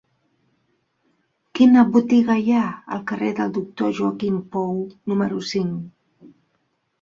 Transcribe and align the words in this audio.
Quina 1.59 1.83
botiga 1.97 2.37
hi 2.39 2.55
ha 2.55 2.63
al 2.95 3.03
carrer 3.11 3.29
del 3.41 3.53
Doctor 3.59 3.93
Joaquim 4.01 4.41
Pou 4.57 4.73
número 5.13 5.45
cinc? 5.53 6.33